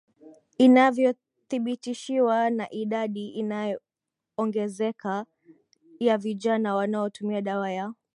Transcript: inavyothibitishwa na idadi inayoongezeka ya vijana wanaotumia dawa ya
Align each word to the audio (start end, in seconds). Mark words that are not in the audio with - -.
inavyothibitishwa 0.57 2.49
na 2.49 2.71
idadi 2.71 3.27
inayoongezeka 3.29 5.25
ya 5.99 6.17
vijana 6.17 6.75
wanaotumia 6.75 7.41
dawa 7.41 7.71
ya 7.71 7.93